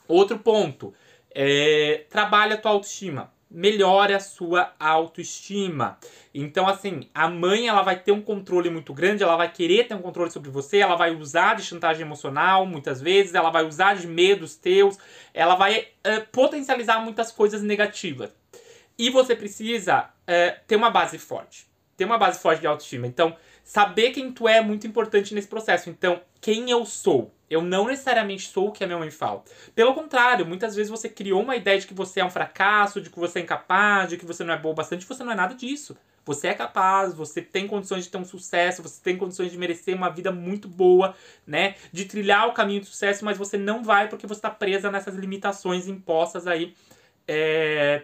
Outro 0.07 0.39
ponto, 0.39 0.95
é, 1.35 2.05
trabalha 2.09 2.55
a 2.55 2.59
tua 2.59 2.71
autoestima 2.71 3.33
melhore 3.51 4.15
a 4.15 4.21
sua 4.21 4.73
autoestima. 4.79 5.99
Então, 6.33 6.69
assim, 6.69 7.09
a 7.13 7.29
mãe 7.29 7.67
ela 7.67 7.83
vai 7.83 7.99
ter 7.99 8.13
um 8.13 8.23
controle 8.23 8.71
muito 8.71 8.95
grande, 8.95 9.25
ela 9.25 9.37
vai 9.37 9.53
querer 9.53 9.89
ter 9.89 9.95
um 9.95 10.03
controle 10.03 10.31
sobre 10.31 10.51
você, 10.51 10.79
ela 10.79 10.95
vai 10.95 11.15
usar 11.17 11.57
de 11.57 11.65
chantagem 11.65 12.03
emocional 12.03 12.65
muitas 12.65 13.01
vezes, 13.01 13.35
ela 13.35 13.51
vai 13.51 13.67
usar 13.67 13.97
de 13.97 14.07
medos 14.07 14.55
teus, 14.55 14.97
ela 15.35 15.57
vai 15.57 15.81
uh, 15.81 16.25
potencializar 16.31 17.03
muitas 17.03 17.33
coisas 17.33 17.61
negativas. 17.63 18.31
E 19.01 19.09
você 19.09 19.35
precisa 19.35 20.11
é, 20.27 20.51
ter 20.67 20.77
uma 20.77 20.91
base 20.91 21.17
forte. 21.17 21.67
Ter 21.97 22.05
uma 22.05 22.19
base 22.19 22.39
forte 22.39 22.61
de 22.61 22.67
autoestima. 22.67 23.07
Então, 23.07 23.35
saber 23.65 24.11
quem 24.11 24.31
tu 24.31 24.47
é 24.47 24.59
é 24.59 24.61
muito 24.61 24.87
importante 24.87 25.35
nesse 25.35 25.49
processo. 25.49 25.89
Então, 25.89 26.21
quem 26.39 26.71
eu 26.71 26.85
sou? 26.85 27.33
Eu 27.49 27.63
não 27.63 27.87
necessariamente 27.87 28.47
sou 28.47 28.69
o 28.69 28.73
que 28.73 28.85
a 28.85 28.87
minha 28.87 28.99
mãe 28.99 29.11
fala. 29.11 29.43
Pelo 29.75 29.95
contrário, 29.95 30.45
muitas 30.45 30.77
vezes 30.77 30.91
você 30.91 31.09
criou 31.09 31.41
uma 31.41 31.57
ideia 31.57 31.81
de 31.81 31.87
que 31.87 31.95
você 31.95 32.21
é 32.21 32.25
um 32.27 32.29
fracasso, 32.29 33.01
de 33.01 33.09
que 33.09 33.19
você 33.19 33.39
é 33.39 33.43
incapaz, 33.43 34.11
de 34.11 34.19
que 34.19 34.27
você 34.27 34.45
não 34.45 34.53
é 34.53 34.59
bom 34.59 34.75
bastante. 34.75 35.07
Você 35.07 35.25
não 35.25 35.33
é 35.33 35.35
nada 35.35 35.55
disso. 35.55 35.97
Você 36.27 36.49
é 36.49 36.55
capaz, 36.55 37.15
você 37.15 37.41
tem 37.41 37.67
condições 37.67 38.05
de 38.05 38.11
ter 38.11 38.19
um 38.19 38.25
sucesso, 38.27 38.83
você 38.83 39.01
tem 39.03 39.17
condições 39.17 39.51
de 39.51 39.57
merecer 39.57 39.97
uma 39.97 40.11
vida 40.11 40.31
muito 40.31 40.69
boa, 40.69 41.15
né? 41.47 41.77
De 41.91 42.05
trilhar 42.05 42.47
o 42.49 42.53
caminho 42.53 42.81
do 42.81 42.87
sucesso, 42.87 43.25
mas 43.25 43.39
você 43.39 43.57
não 43.57 43.83
vai 43.83 44.09
porque 44.11 44.27
você 44.27 44.41
está 44.41 44.51
presa 44.51 44.91
nessas 44.91 45.15
limitações 45.15 45.89
impostas 45.89 46.47
aí 46.47 46.75
é, 47.27 48.03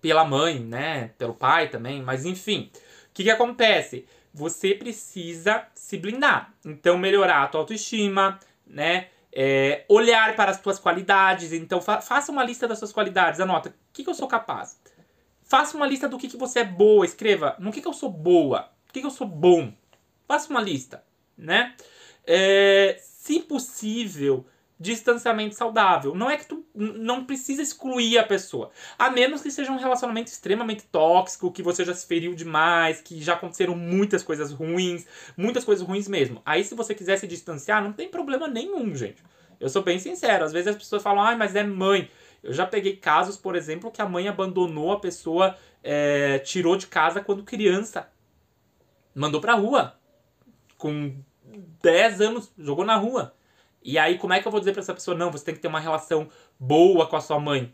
pela 0.00 0.24
mãe, 0.24 0.58
né? 0.60 1.08
Pelo 1.18 1.34
pai 1.34 1.68
também, 1.68 2.02
mas 2.02 2.24
enfim. 2.24 2.70
O 3.10 3.14
que, 3.14 3.24
que 3.24 3.30
acontece? 3.30 4.06
Você 4.32 4.74
precisa 4.74 5.66
se 5.74 5.96
blindar. 5.96 6.52
Então, 6.64 6.98
melhorar 6.98 7.42
a 7.42 7.48
tua 7.48 7.60
autoestima, 7.60 8.38
né? 8.66 9.08
É, 9.32 9.84
olhar 9.88 10.34
para 10.36 10.50
as 10.50 10.60
tuas 10.60 10.78
qualidades. 10.78 11.52
Então, 11.52 11.80
fa 11.80 12.00
faça 12.00 12.32
uma 12.32 12.44
lista 12.44 12.66
das 12.66 12.78
suas 12.78 12.92
qualidades. 12.92 13.40
Anota, 13.40 13.70
o 13.70 13.72
que, 13.92 14.04
que 14.04 14.10
eu 14.10 14.14
sou 14.14 14.28
capaz? 14.28 14.80
Faça 15.42 15.76
uma 15.76 15.86
lista 15.86 16.08
do 16.08 16.18
que, 16.18 16.28
que 16.28 16.36
você 16.36 16.60
é 16.60 16.64
boa. 16.64 17.04
Escreva 17.04 17.56
no 17.58 17.72
que, 17.72 17.80
que 17.80 17.88
eu 17.88 17.92
sou 17.92 18.10
boa. 18.10 18.70
O 18.88 18.92
que, 18.92 19.00
que 19.00 19.06
eu 19.06 19.10
sou 19.10 19.26
bom. 19.26 19.72
Faça 20.26 20.50
uma 20.50 20.60
lista, 20.60 21.04
né? 21.36 21.74
É, 22.26 22.98
se 23.00 23.40
possível, 23.40 24.44
distanciamento 24.78 25.54
saudável. 25.54 26.14
Não 26.14 26.30
é 26.30 26.36
que 26.36 26.46
tu 26.46 26.64
não 26.74 27.24
precisa 27.24 27.62
excluir 27.62 28.18
a 28.18 28.24
pessoa. 28.24 28.70
A 28.98 29.10
menos 29.10 29.40
que 29.40 29.50
seja 29.50 29.72
um 29.72 29.78
relacionamento 29.78 30.28
extremamente 30.28 30.84
tóxico, 30.84 31.50
que 31.50 31.62
você 31.62 31.84
já 31.84 31.94
se 31.94 32.06
feriu 32.06 32.34
demais, 32.34 33.00
que 33.00 33.22
já 33.22 33.34
aconteceram 33.34 33.74
muitas 33.74 34.22
coisas 34.22 34.52
ruins, 34.52 35.06
muitas 35.36 35.64
coisas 35.64 35.86
ruins 35.86 36.06
mesmo. 36.06 36.42
Aí 36.44 36.62
se 36.62 36.74
você 36.74 36.94
quiser 36.94 37.16
se 37.16 37.26
distanciar, 37.26 37.82
não 37.82 37.92
tem 37.92 38.08
problema 38.08 38.46
nenhum, 38.46 38.94
gente. 38.94 39.22
Eu 39.58 39.68
sou 39.68 39.82
bem 39.82 39.98
sincero. 39.98 40.44
Às 40.44 40.52
vezes 40.52 40.68
as 40.68 40.76
pessoas 40.76 41.02
falam, 41.02 41.22
ai, 41.22 41.36
mas 41.36 41.56
é 41.56 41.62
mãe. 41.62 42.10
Eu 42.42 42.52
já 42.52 42.66
peguei 42.66 42.96
casos, 42.96 43.36
por 43.36 43.56
exemplo, 43.56 43.90
que 43.90 44.02
a 44.02 44.08
mãe 44.08 44.28
abandonou 44.28 44.92
a 44.92 45.00
pessoa, 45.00 45.56
é, 45.82 46.38
tirou 46.40 46.76
de 46.76 46.86
casa 46.86 47.20
quando 47.20 47.42
criança. 47.42 48.08
Mandou 49.14 49.40
pra 49.40 49.54
rua. 49.54 49.98
Com 50.76 51.16
10 51.82 52.20
anos, 52.20 52.52
jogou 52.58 52.84
na 52.84 52.96
rua. 52.96 53.35
E 53.86 53.98
aí, 53.98 54.18
como 54.18 54.32
é 54.32 54.40
que 54.40 54.48
eu 54.48 54.50
vou 54.50 54.60
dizer 54.60 54.72
pra 54.72 54.82
essa 54.82 54.92
pessoa, 54.92 55.16
não, 55.16 55.30
você 55.30 55.44
tem 55.44 55.54
que 55.54 55.60
ter 55.60 55.68
uma 55.68 55.78
relação 55.78 56.28
boa 56.58 57.06
com 57.06 57.14
a 57.14 57.20
sua 57.20 57.38
mãe? 57.38 57.72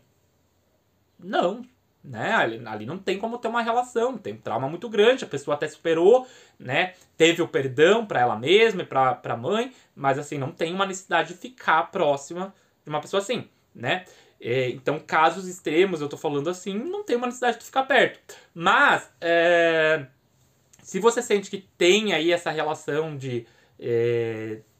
Não, 1.17 1.65
né? 2.03 2.33
Ali, 2.33 2.61
ali, 2.67 2.85
não 2.85 2.99
tem 2.99 3.17
como 3.17 3.39
ter 3.39 3.47
uma 3.47 3.63
relação, 3.63 4.15
tem 4.15 4.33
um 4.33 4.37
trauma 4.37 4.69
muito 4.69 4.87
grande, 4.87 5.23
a 5.23 5.27
pessoa 5.27 5.55
até 5.55 5.67
superou, 5.67 6.27
né? 6.59 6.93
Teve 7.17 7.41
o 7.41 7.47
perdão 7.47 8.05
para 8.05 8.19
ela 8.21 8.35
mesma 8.37 8.83
e 8.83 8.85
pra, 8.85 9.15
pra 9.15 9.35
mãe, 9.35 9.73
mas 9.95 10.19
assim, 10.19 10.37
não 10.37 10.51
tem 10.51 10.71
uma 10.71 10.85
necessidade 10.85 11.29
de 11.29 11.39
ficar 11.39 11.89
próxima 11.89 12.53
de 12.83 12.91
uma 12.91 13.01
pessoa 13.01 13.19
assim, 13.19 13.49
né? 13.73 14.05
É, 14.39 14.69
então, 14.69 14.99
casos 14.99 15.47
extremos, 15.47 15.99
eu 15.99 16.07
tô 16.07 16.17
falando 16.17 16.47
assim, 16.47 16.77
não 16.77 17.03
tem 17.03 17.15
uma 17.15 17.25
necessidade 17.25 17.57
de 17.57 17.65
ficar 17.65 17.83
perto. 17.83 18.35
Mas, 18.53 19.09
é, 19.19 20.05
se 20.83 20.99
você 20.99 21.23
sente 21.23 21.49
que 21.49 21.67
tem 21.75 22.13
aí 22.13 22.31
essa 22.31 22.51
relação 22.51 23.17
de, 23.17 23.47
é, 23.79 24.59
de 24.59 24.72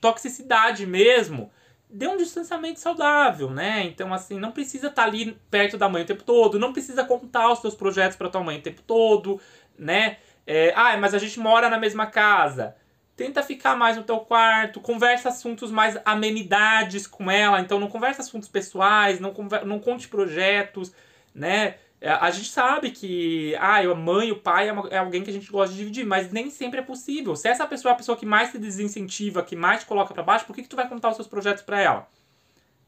toxicidade 0.00 0.86
mesmo, 0.86 1.50
dê 1.88 2.06
um 2.06 2.16
distanciamento 2.16 2.80
saudável, 2.80 3.50
né? 3.50 3.84
Então, 3.84 4.14
assim, 4.14 4.38
não 4.38 4.52
precisa 4.52 4.86
estar 4.86 5.02
tá 5.02 5.08
ali 5.08 5.36
perto 5.50 5.76
da 5.76 5.88
mãe 5.88 6.02
o 6.02 6.06
tempo 6.06 6.22
todo, 6.22 6.58
não 6.58 6.72
precisa 6.72 7.04
contar 7.04 7.52
os 7.52 7.60
seus 7.60 7.74
projetos 7.74 8.16
para 8.16 8.28
tua 8.28 8.42
mãe 8.42 8.58
o 8.58 8.62
tempo 8.62 8.82
todo, 8.82 9.40
né? 9.78 10.18
É, 10.46 10.72
ah, 10.74 10.96
mas 10.96 11.14
a 11.14 11.18
gente 11.18 11.38
mora 11.38 11.68
na 11.68 11.78
mesma 11.78 12.06
casa. 12.06 12.76
Tenta 13.16 13.42
ficar 13.42 13.76
mais 13.76 13.96
no 13.96 14.02
teu 14.02 14.20
quarto, 14.20 14.80
conversa 14.80 15.28
assuntos 15.28 15.70
mais 15.70 15.98
amenidades 16.04 17.06
com 17.06 17.30
ela, 17.30 17.60
então 17.60 17.78
não 17.78 17.88
conversa 17.88 18.22
assuntos 18.22 18.48
pessoais, 18.48 19.20
não, 19.20 19.34
não 19.66 19.78
conte 19.78 20.08
projetos, 20.08 20.92
né? 21.34 21.74
É, 22.00 22.10
a 22.10 22.30
gente 22.30 22.48
sabe 22.48 22.90
que 22.90 23.54
ah, 23.56 23.78
a 23.78 23.94
mãe 23.94 24.32
o 24.32 24.36
pai 24.36 24.68
é, 24.68 24.72
uma, 24.72 24.88
é, 24.88 24.96
alguém 24.96 25.22
que 25.22 25.28
a 25.28 25.32
gente 25.32 25.50
gosta 25.50 25.72
de 25.72 25.78
dividir, 25.78 26.06
mas 26.06 26.32
nem 26.32 26.48
sempre 26.50 26.80
é 26.80 26.82
possível. 26.82 27.36
Se 27.36 27.46
essa 27.46 27.66
pessoa 27.66 27.92
é 27.92 27.94
a 27.94 27.96
pessoa 27.96 28.16
que 28.16 28.24
mais 28.24 28.50
te 28.50 28.58
desincentiva, 28.58 29.42
que 29.42 29.54
mais 29.54 29.80
te 29.80 29.86
coloca 29.86 30.14
para 30.14 30.22
baixo, 30.22 30.46
por 30.46 30.56
que, 30.56 30.62
que 30.62 30.68
tu 30.68 30.76
vai 30.76 30.88
contar 30.88 31.10
os 31.10 31.16
seus 31.16 31.28
projetos 31.28 31.62
para 31.62 31.80
ela? 31.80 32.08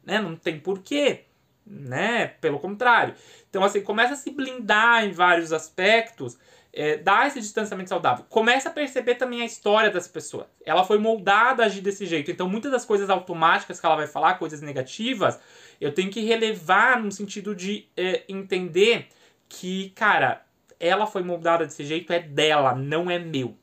Né? 0.02 0.19
Não 0.19 0.35
tem 0.35 0.59
porquê, 0.59 1.25
né? 1.66 2.28
Pelo 2.40 2.59
contrário. 2.59 3.14
Então, 3.50 3.62
assim, 3.62 3.83
começa 3.83 4.14
a 4.14 4.16
se 4.16 4.31
blindar 4.31 5.04
em 5.04 5.12
vários 5.12 5.52
aspectos 5.52 6.38
é, 6.73 6.97
dá 6.97 7.26
esse 7.26 7.41
distanciamento 7.41 7.91
saudável. 7.91 8.25
Começa 8.29 8.69
a 8.69 8.73
perceber 8.73 9.17
também 9.17 9.43
a 9.43 9.45
história 9.45 9.91
das 9.91 10.09
pessoas. 10.09 10.47
Ela 10.64 10.85
foi 10.85 10.99
moldada 10.99 11.62
a 11.62 11.67
agir 11.67 11.83
desse 11.83 12.07
jeito. 12.07 12.31
Então, 12.31 12.49
muitas 12.49 12.73
das 12.73 12.85
coisas 12.85 13.11
automáticas 13.11 13.79
que 13.79 13.85
ela 13.85 13.97
vai 13.97 14.07
falar, 14.07 14.35
coisas 14.35 14.62
negativas, 14.62 15.38
eu 15.81 15.93
tenho 15.93 16.11
que 16.11 16.21
relevar 16.21 17.02
no 17.02 17.12
sentido 17.12 17.55
de 17.55 17.87
é, 17.97 18.23
entender 18.29 19.09
que, 19.49 19.91
cara, 19.91 20.45
ela 20.81 21.07
foi 21.07 21.23
moldada 21.23 21.67
desse 21.67 21.85
jeito, 21.85 22.12
é 22.12 22.21
dela, 22.21 22.75
não 22.75 23.11
é 23.11 23.19
meu. 23.19 23.55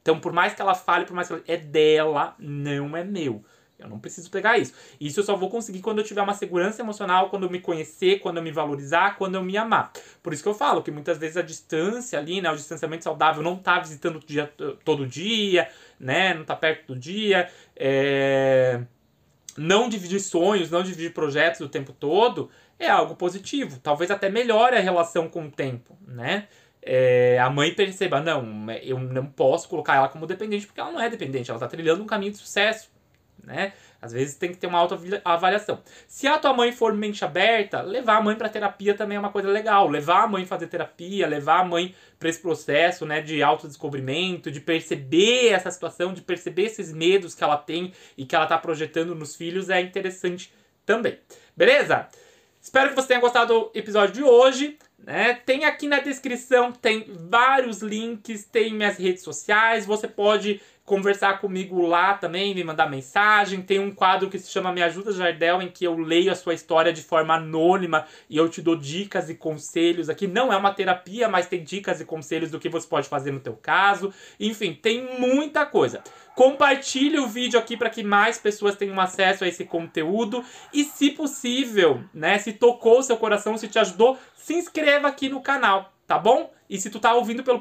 Então, 0.00 0.18
por 0.18 0.32
mais 0.32 0.54
que 0.54 0.62
ela 0.62 0.74
fale, 0.74 1.04
por 1.04 1.14
mais 1.14 1.28
que 1.28 1.34
ela... 1.34 1.42
É 1.46 1.56
dela, 1.56 2.34
não 2.38 2.96
é 2.96 3.04
meu. 3.04 3.44
Eu 3.78 3.88
não 3.88 3.98
preciso 3.98 4.30
pegar 4.30 4.58
isso. 4.58 4.72
Isso 4.98 5.20
eu 5.20 5.24
só 5.24 5.36
vou 5.36 5.50
conseguir 5.50 5.80
quando 5.80 5.98
eu 5.98 6.04
tiver 6.04 6.22
uma 6.22 6.32
segurança 6.32 6.80
emocional, 6.80 7.28
quando 7.28 7.44
eu 7.44 7.50
me 7.50 7.60
conhecer, 7.60 8.20
quando 8.20 8.38
eu 8.38 8.42
me 8.42 8.50
valorizar, 8.50 9.16
quando 9.16 9.34
eu 9.34 9.42
me 9.42 9.56
amar. 9.56 9.92
Por 10.22 10.32
isso 10.32 10.42
que 10.42 10.48
eu 10.48 10.54
falo 10.54 10.82
que 10.82 10.90
muitas 10.90 11.18
vezes 11.18 11.36
a 11.36 11.42
distância 11.42 12.18
ali, 12.18 12.40
né, 12.40 12.50
o 12.50 12.56
distanciamento 12.56 13.04
saudável, 13.04 13.42
não 13.42 13.56
tá 13.56 13.78
visitando 13.78 14.18
dia, 14.20 14.50
todo 14.84 15.06
dia, 15.06 15.68
né, 16.00 16.32
não 16.32 16.44
tá 16.44 16.56
perto 16.56 16.94
do 16.94 16.98
dia, 16.98 17.50
é... 17.76 18.80
não 19.58 19.88
dividir 19.88 20.20
sonhos, 20.20 20.70
não 20.70 20.82
dividir 20.82 21.12
projetos 21.12 21.60
o 21.60 21.68
tempo 21.68 21.92
todo, 21.92 22.50
é 22.78 22.88
algo 22.88 23.14
positivo. 23.14 23.78
Talvez 23.82 24.10
até 24.10 24.30
melhore 24.30 24.76
a 24.76 24.80
relação 24.80 25.28
com 25.28 25.46
o 25.46 25.50
tempo, 25.50 25.96
né? 26.06 26.48
É, 26.88 27.36
a 27.40 27.50
mãe 27.50 27.74
perceba, 27.74 28.20
não, 28.20 28.70
eu 28.82 28.96
não 29.00 29.26
posso 29.26 29.68
colocar 29.68 29.96
ela 29.96 30.08
como 30.08 30.24
dependente 30.24 30.66
porque 30.66 30.80
ela 30.80 30.92
não 30.92 31.00
é 31.00 31.10
dependente, 31.10 31.50
ela 31.50 31.56
está 31.56 31.66
trilhando 31.66 32.00
um 32.00 32.06
caminho 32.06 32.30
de 32.30 32.38
sucesso 32.38 32.88
né? 33.46 33.72
Às 34.02 34.12
vezes 34.12 34.34
tem 34.34 34.50
que 34.50 34.58
ter 34.58 34.66
uma 34.66 34.78
autoavaliação. 34.78 35.80
Se 36.08 36.26
a 36.26 36.36
tua 36.36 36.52
mãe 36.52 36.72
for 36.72 36.92
mente 36.92 37.24
aberta, 37.24 37.80
levar 37.80 38.16
a 38.16 38.20
mãe 38.20 38.34
para 38.34 38.48
terapia 38.48 38.92
também 38.94 39.16
é 39.16 39.20
uma 39.20 39.30
coisa 39.30 39.48
legal. 39.48 39.88
Levar 39.88 40.24
a 40.24 40.26
mãe 40.26 40.44
fazer 40.44 40.66
terapia, 40.66 41.26
levar 41.26 41.60
a 41.60 41.64
mãe 41.64 41.94
para 42.18 42.28
esse 42.28 42.40
processo, 42.40 43.06
né, 43.06 43.20
de 43.20 43.42
autodescobrimento, 43.42 44.50
de 44.50 44.60
perceber 44.60 45.48
essa 45.48 45.70
situação, 45.70 46.12
de 46.12 46.22
perceber 46.22 46.64
esses 46.64 46.92
medos 46.92 47.34
que 47.34 47.44
ela 47.44 47.56
tem 47.56 47.92
e 48.18 48.26
que 48.26 48.34
ela 48.34 48.46
tá 48.46 48.58
projetando 48.58 49.14
nos 49.14 49.36
filhos 49.36 49.70
é 49.70 49.80
interessante 49.80 50.52
também. 50.84 51.18
Beleza? 51.56 52.08
Espero 52.60 52.88
que 52.90 52.96
você 52.96 53.08
tenha 53.08 53.20
gostado 53.20 53.54
do 53.54 53.70
episódio 53.74 54.12
de 54.12 54.22
hoje. 54.24 54.76
Né? 54.98 55.34
Tem 55.34 55.64
aqui 55.64 55.86
na 55.86 56.00
descrição, 56.00 56.72
tem 56.72 57.06
vários 57.30 57.80
links, 57.80 58.44
tem 58.44 58.74
minhas 58.74 58.96
redes 58.96 59.22
sociais. 59.22 59.86
Você 59.86 60.08
pode 60.08 60.60
conversar 60.86 61.40
comigo 61.40 61.84
lá 61.84 62.14
também, 62.14 62.54
me 62.54 62.62
mandar 62.62 62.88
mensagem. 62.88 63.60
Tem 63.60 63.80
um 63.80 63.90
quadro 63.90 64.30
que 64.30 64.38
se 64.38 64.50
chama 64.50 64.72
Me 64.72 64.82
Ajuda 64.82 65.10
Jardel, 65.10 65.60
em 65.60 65.68
que 65.68 65.84
eu 65.84 65.98
leio 65.98 66.30
a 66.30 66.36
sua 66.36 66.54
história 66.54 66.92
de 66.92 67.02
forma 67.02 67.34
anônima 67.34 68.06
e 68.30 68.36
eu 68.36 68.48
te 68.48 68.62
dou 68.62 68.76
dicas 68.76 69.28
e 69.28 69.34
conselhos 69.34 70.08
aqui. 70.08 70.28
Não 70.28 70.52
é 70.52 70.56
uma 70.56 70.72
terapia, 70.72 71.28
mas 71.28 71.48
tem 71.48 71.62
dicas 71.62 72.00
e 72.00 72.04
conselhos 72.04 72.52
do 72.52 72.60
que 72.60 72.68
você 72.68 72.86
pode 72.86 73.08
fazer 73.08 73.32
no 73.32 73.40
teu 73.40 73.54
caso. 73.54 74.14
Enfim, 74.38 74.72
tem 74.72 75.18
muita 75.18 75.66
coisa. 75.66 76.02
Compartilhe 76.36 77.18
o 77.18 77.26
vídeo 77.26 77.58
aqui 77.58 77.76
para 77.76 77.90
que 77.90 78.04
mais 78.04 78.38
pessoas 78.38 78.76
tenham 78.76 79.00
acesso 79.00 79.42
a 79.42 79.48
esse 79.48 79.64
conteúdo 79.64 80.44
e, 80.72 80.84
se 80.84 81.10
possível, 81.10 82.04
né, 82.14 82.38
se 82.38 82.52
tocou 82.52 83.00
o 83.00 83.02
seu 83.02 83.16
coração, 83.16 83.58
se 83.58 83.66
te 83.66 83.78
ajudou, 83.78 84.16
se 84.36 84.54
inscreva 84.54 85.08
aqui 85.08 85.28
no 85.28 85.40
canal 85.40 85.92
tá 86.06 86.18
bom? 86.18 86.50
E 86.68 86.78
se 86.78 86.90
tu 86.90 86.98
tá 86.98 87.14
ouvindo 87.14 87.42
pelo 87.42 87.60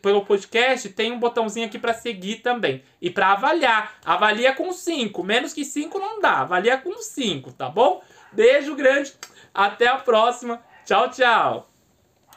pelo 0.00 0.24
podcast 0.24 0.88
tem 0.90 1.12
um 1.12 1.18
botãozinho 1.18 1.66
aqui 1.66 1.78
para 1.78 1.94
seguir 1.94 2.36
também. 2.36 2.82
E 3.00 3.10
para 3.10 3.32
avaliar, 3.32 3.98
avalia 4.04 4.54
com 4.54 4.72
5, 4.72 5.22
menos 5.22 5.52
que 5.52 5.64
5 5.64 5.98
não 5.98 6.20
dá, 6.20 6.40
avalia 6.40 6.76
com 6.78 6.94
5, 6.96 7.52
tá 7.52 7.68
bom? 7.68 8.02
Beijo 8.32 8.74
grande, 8.74 9.12
até 9.54 9.86
a 9.86 9.96
próxima, 9.96 10.62
tchau, 10.84 11.10
tchau! 11.10 11.71